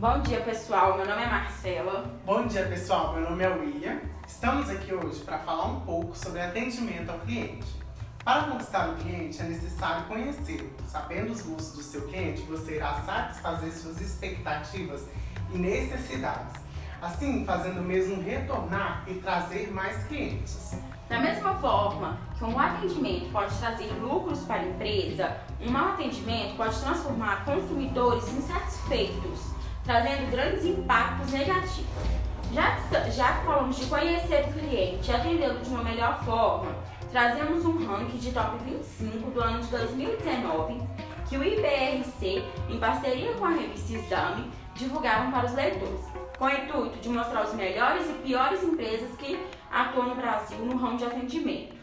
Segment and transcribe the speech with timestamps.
[0.00, 0.96] Bom dia, pessoal.
[0.96, 2.10] Meu nome é Marcela.
[2.24, 3.12] Bom dia, pessoal.
[3.12, 4.00] Meu nome é William.
[4.26, 7.66] Estamos aqui hoje para falar um pouco sobre atendimento ao cliente.
[8.24, 10.70] Para conquistar o cliente é necessário conhecê-lo.
[10.86, 15.06] Sabendo os gostos do seu cliente, você irá satisfazer suas expectativas
[15.52, 16.54] e necessidades.
[17.02, 20.78] Assim, fazendo mesmo retornar e trazer mais clientes.
[21.10, 26.56] Da mesma forma que um atendimento pode trazer lucros para a empresa, um mau atendimento
[26.56, 31.90] pode transformar consumidores insatisfeitos, trazendo grandes impactos negativos.
[32.52, 32.78] Já,
[33.10, 36.74] já que falamos de conhecer o cliente e atendê-lo de uma melhor forma,
[37.10, 40.80] trazemos um ranking de top 25 do ano de 2019
[41.30, 46.00] que o IBRC, em parceria com a revista Exame, divulgaram para os leitores,
[46.36, 49.38] com o intuito de mostrar os melhores e piores empresas que
[49.70, 51.76] atuam no Brasil no ramo de atendimento.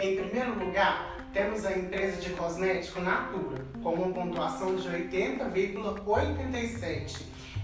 [0.00, 7.22] Em primeiro lugar, temos a empresa de cosmético Natura, com uma pontuação de 80,87.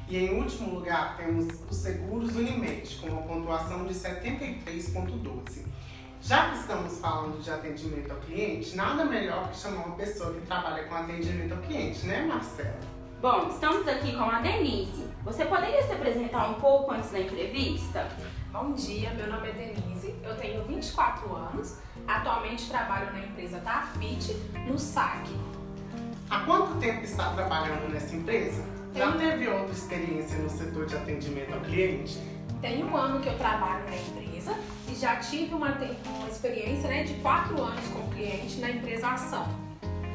[0.09, 5.65] E em último lugar, temos os seguros Unimed, com uma pontuação de 73,12.
[6.23, 10.47] Já que estamos falando de atendimento ao cliente, nada melhor que chamar uma pessoa que
[10.47, 12.79] trabalha com atendimento ao cliente, né, Marcela?
[13.25, 15.09] Bom, estamos aqui com a Denise.
[15.25, 18.07] Você poderia se apresentar um pouco antes da entrevista?
[18.53, 24.35] Bom dia, meu nome é Denise, eu tenho 24 anos, atualmente trabalho na empresa Tafit,
[24.67, 25.27] no SAC.
[26.29, 28.63] Há quanto tempo está trabalhando nessa empresa?
[28.95, 32.19] Já teve outra experiência no setor de atendimento ao cliente?
[32.61, 34.55] Tem um ano que eu trabalho na empresa
[34.87, 39.09] e já tive uma, uma experiência né, de quatro anos com o cliente na empresa
[39.09, 39.65] Ação.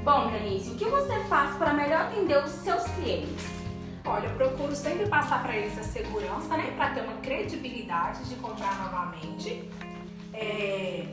[0.04, 3.46] Bom, Denise, o que você faz para melhor atender os seus clientes?
[4.06, 8.36] Olha, eu procuro sempre passar para eles a segurança, né, para ter uma credibilidade de
[8.36, 9.70] comprar novamente,
[10.34, 11.06] é,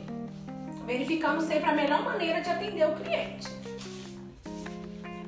[0.85, 3.49] verificando sempre a melhor maneira de atender o cliente.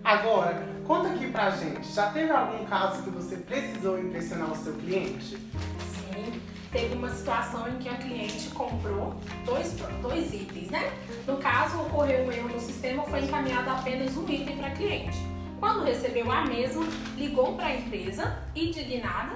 [0.06, 4.74] Agora, conta aqui pra gente, já teve algum caso que você precisou impressionar o seu
[4.74, 5.36] cliente?
[5.36, 6.42] Sim,
[6.72, 9.16] teve uma situação em que a cliente comprou
[9.46, 10.92] dois, dois itens, né?
[11.26, 15.18] No caso, ocorreu um erro no sistema, foi encaminhado apenas um item para cliente.
[15.60, 16.86] Quando recebeu a mesma,
[17.18, 19.36] ligou para a empresa, indignada,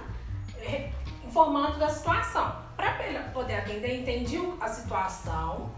[1.25, 2.63] informando da situação.
[2.77, 2.93] Para
[3.33, 5.71] poder atender, entendi a situação,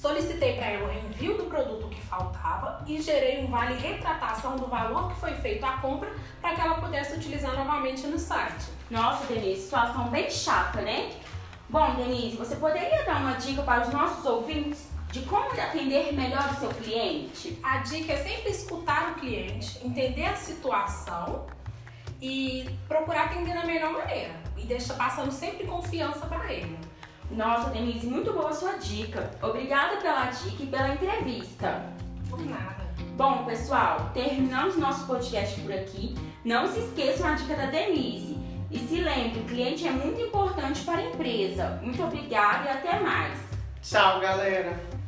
[0.00, 4.66] solicitei para ela o envio do produto que faltava e gerei um vale retratação do
[4.66, 8.64] valor que foi feito a compra para que ela pudesse utilizar novamente no site.
[8.90, 11.10] Nossa, Denise, situação bem chata, né?
[11.68, 16.50] Bom, Denise, você poderia dar uma dica para os nossos ouvintes de como atender melhor
[16.50, 17.58] o seu cliente?
[17.62, 21.46] A dica é sempre escutar o cliente, entender a situação
[22.22, 24.34] e procurar atender da melhor maneira.
[24.56, 26.78] E deixa passando sempre confiança para ele.
[27.30, 29.30] Nossa, Denise, muito boa a sua dica.
[29.42, 31.82] Obrigada pela dica e pela entrevista.
[32.28, 32.80] Por nada.
[33.16, 36.14] Bom, pessoal, terminamos nosso podcast por aqui.
[36.44, 38.36] Não se esqueçam a dica da Denise.
[38.70, 41.80] E se lembre, o cliente é muito importante para a empresa.
[41.82, 43.38] Muito obrigada e até mais.
[43.82, 44.99] Tchau, galera!